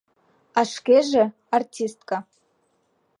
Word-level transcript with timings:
А 0.59 0.61
шкеже— 0.73 1.25
артистка. 1.57 2.17